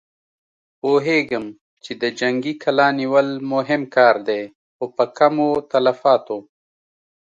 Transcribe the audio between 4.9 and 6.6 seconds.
په کمو تلفاتو.